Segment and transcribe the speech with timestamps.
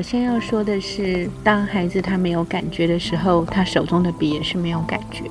[0.00, 5.24] 首，先要说的是，当孩子他没有感觉的时候，他手中的笔也是没有感觉。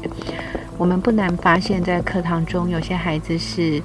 [0.77, 3.81] 我们不难发现，在课堂中，有些孩子是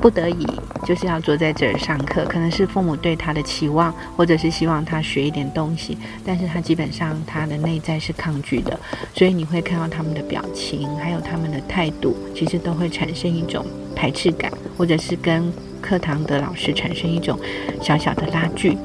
[0.00, 0.44] 不得已
[0.84, 8.76] 就是要坐在这儿上课，可能是父母对他的期望，或者是希望他学一点东西，但是他基本上他的内在是抗拒的，
[9.14, 13.64] 所以你会看到他们的表情，还有他们的态度，其实都会产生一种
[13.94, 17.38] 排斥感，或者是跟课堂的老师产生一种
[17.80, 18.76] 小小的拉锯。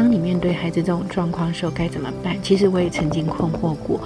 [0.00, 2.34] 当你面对孩子这种状况的时候，该怎么办？
[2.42, 4.00] 其实我也曾经困惑过。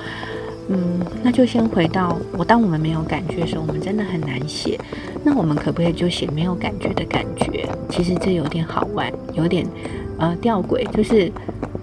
[0.69, 4.77] 嗯，那就先回到我，当我们没有感觉的时候，我们真的很难写。
[5.23, 7.69] 那我们可不可以就写没有感觉的感觉？
[7.89, 9.65] 其实这有点好玩，有点
[10.19, 11.31] 呃吊诡，就是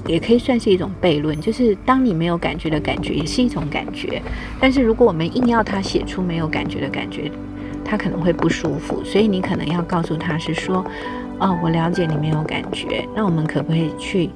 [0.06, 1.40] 也可以算是一种悖论。
[1.40, 4.22] 就是当你没有感觉的感觉，也是一种感觉。
[4.60, 7.32] 但是如果我们硬要他写出没有感觉的感觉，
[7.86, 9.02] 他可能会不舒服。
[9.06, 10.86] 所以你可能要告诉他是说。
[11.42, 14.30] 哦，我了解你没有感觉，那我们可不可以去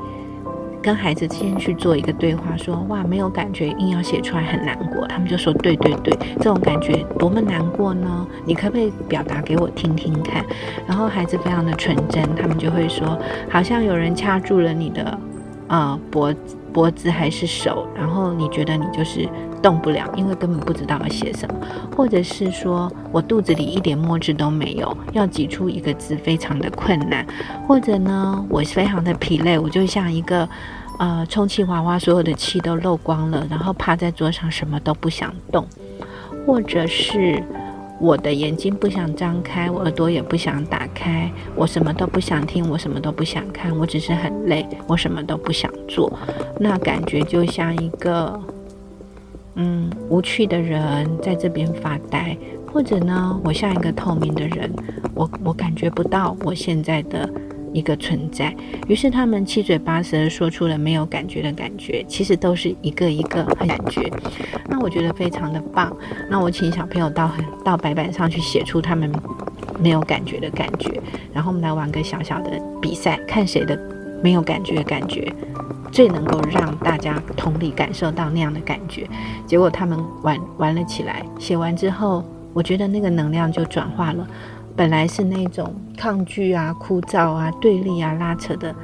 [0.82, 2.58] 跟孩子先去做一个对话？
[2.58, 5.08] 说哇，没有感觉，硬要写出来很难过。
[5.08, 8.28] 他们就说对对对，这种感觉多么难过呢？
[8.44, 10.44] 你可不可以表达给我听听看？
[10.88, 13.18] 然后孩子非常的纯真，他们就会说，
[13.50, 15.20] 好像有人掐住了你的
[15.68, 19.28] 呃脖子脖子还是手，然后你觉得你就是。
[19.64, 21.56] 动不了，因为根本不知道要写什么，
[21.98, 27.26] 或者是说我肚子里一点墨汁都没有，要挤出一个字非常的困难，
[27.68, 30.48] 或者呢，我非常的疲累，我就像一个
[31.00, 35.66] 呃充气娃娃，所有的气都漏光了，然后趴在桌上什么都不想动，
[36.46, 37.42] 或者是
[38.00, 46.12] 我的眼睛不想张开，我耳朵也不想打开，我什么都不想听，我什么都不想看，我只是很累，我什么都不想做，
[46.60, 48.40] 那感觉就像一个。
[49.58, 52.38] 嗯，无趣的人在这边发呆，
[52.70, 54.70] 或者呢，我像一个透明的人，
[55.14, 57.26] 我我感觉不到我现在的
[57.76, 58.56] 一个存在。
[58.88, 64.10] 于是他们七嘴八舌说出了没有感觉的感觉，其实都是一个一个感觉。
[64.70, 65.96] 那我觉得非常的棒。
[66.30, 67.30] 那我请小朋友到
[67.66, 69.12] 到白板上去写出他们
[69.78, 70.90] 没有感觉的感觉，
[71.34, 73.78] 然后我们来玩个小小的比赛，看谁的
[74.24, 75.30] 没有感觉的感觉。
[75.92, 79.08] 最能够让大家同理感受到那样的感觉，
[79.46, 81.26] 结果他们玩玩了起来。
[81.40, 82.22] 写完之后，
[82.54, 84.28] 我觉得那个能量就转化了，
[84.76, 88.76] 本来是那种抗拒啊、枯燥啊、对立啊、拉扯的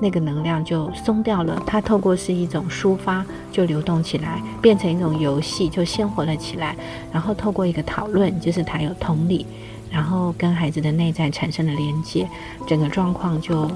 [0.00, 1.62] 那个能量就松掉了。
[1.66, 6.76] 它透过是一种抒发，就流动起来，变成一种游戏，就鲜活了起来。
[7.10, 9.46] 然后透过一个讨论，就是他有同理，
[9.90, 12.28] 然后跟孩子的内在产生了连接，
[12.66, 13.70] 整个状况就。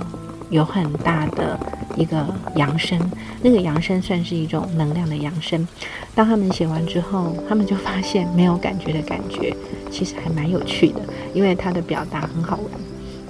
[0.50, 1.58] 有很大的
[1.96, 3.00] 一个扬声，
[3.40, 5.66] 那个扬声算是一种能量的扬声。
[6.14, 9.56] 当他们写完之后，他们就发现没有感觉的感觉，
[9.90, 11.00] 其实还蛮有趣的，
[11.32, 12.66] 因为他的表达很好玩。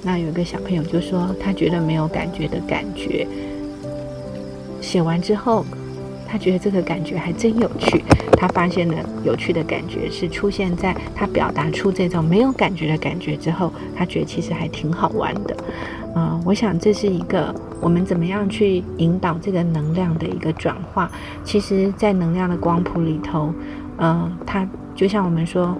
[0.01, 3.25] 那有一个小朋友就说，他觉得没有感觉的感觉，
[4.81, 5.65] 写完之后，
[6.33, 8.03] 他觉得这个感觉还真有趣。
[8.35, 15.55] 他发现了有趣的感觉是出现在他表达出这种没有感觉的感觉之后，他觉得其实还挺好玩的。
[16.15, 21.07] 嗯，我想这是一个我们怎么样去引导这个能量的一个转化。
[21.43, 23.53] 其实，在能量的光谱里头，
[23.97, 25.77] 呃，它就像我们说，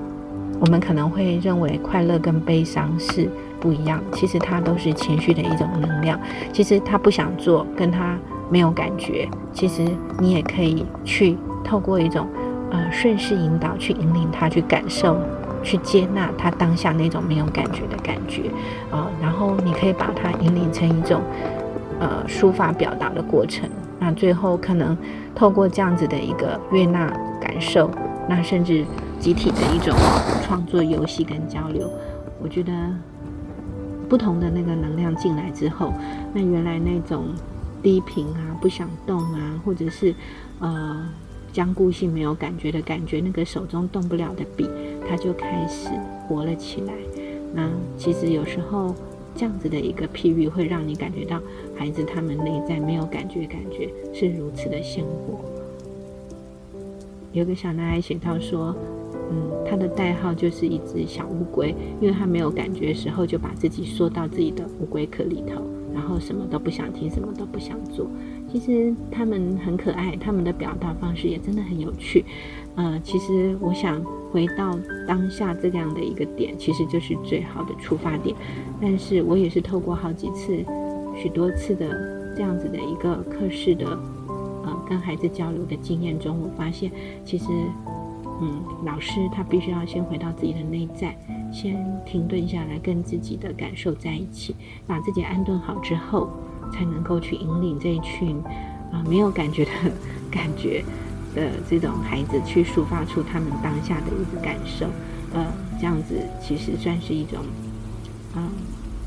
[0.60, 3.28] 我们可能会认为快乐跟悲伤是
[3.60, 6.20] 不一样，其实它都是情绪的一种能量。
[6.54, 8.16] 其实他不想做，跟他
[8.54, 9.82] 没有感觉，其实
[10.20, 12.28] 你也可以去透过一种
[12.70, 15.18] 呃顺势引导，去引领他去感受。
[15.66, 18.52] 去接纳他当下那种没有感觉的感觉，
[18.92, 21.22] 啊，然后你可以把它引领成一种，
[22.02, 23.70] 呃，抒发表达的过程。
[23.98, 24.98] 那最后可能
[25.34, 27.08] 透过这样子的一个悦纳
[27.40, 27.90] 感受，
[28.28, 28.84] 那甚至
[29.22, 29.96] 集体的一种
[30.42, 31.90] 创作游戏跟交流，
[32.42, 32.74] 我觉得
[34.10, 35.94] 不同的那个能量进来之后，
[36.34, 37.28] 那原来那种
[37.84, 40.16] 低频啊、不想动啊，或者是
[40.60, 41.08] 呃。
[41.54, 44.68] 僵固性没有感觉的感觉，那个手中动不了的笔，
[45.08, 45.88] 它就开始
[46.28, 46.94] 活了起来。
[47.54, 48.96] 那其实有时候
[49.36, 51.40] 这样子的一个譬喻，会让你感觉到
[51.78, 55.40] 孩子他们内在没有感觉，感觉是如此的鲜活。
[57.34, 58.76] 有个小男孩写到说，
[59.30, 65.62] 嗯，他的代号就是一只小乌龟，因为他没有感觉的时候，就把自己缩到自己的乌龟壳里头，
[65.94, 68.08] 然后什么都不想听，什么都不想做。
[68.52, 72.24] 其实他们很可爱，他们的表达方式也真的很有趣。
[72.76, 74.02] 呃，其实我想
[74.32, 78.36] 回到当下这样的一个点，其实就是最好的出发点。
[78.82, 80.64] 但是我也是透过好几次、
[81.16, 83.88] 许多次的这样子的一个课室的
[84.64, 86.92] 呃跟孩子交流的经验中，我发现
[87.24, 87.46] 其实
[88.42, 91.16] 嗯，老师他必须要先回到自己的内在，
[91.54, 94.56] 先停顿下来，跟自己的感受在一起，
[94.88, 96.30] 把自己安顿好之后。
[96.72, 98.42] 才能够去引领这一群
[98.92, 99.72] 啊没有感觉的
[100.32, 100.84] 感觉
[101.36, 104.88] 的这种孩子，去抒发出他们当下的一个感受。
[105.34, 105.46] 呃，
[105.78, 107.40] 这样子其实算是一种，
[108.36, 108.50] 嗯，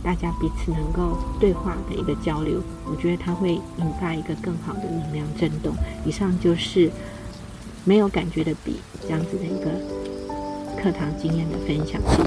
[0.01, 2.63] 大家彼此能够对话的一个交流。
[2.89, 5.75] 我觉得它会引发一个更好的能量震动。
[6.05, 6.89] 以上就是
[7.85, 9.71] 没有感觉的笔这样子的一个
[10.81, 12.27] 课堂经验的分享，谢谢。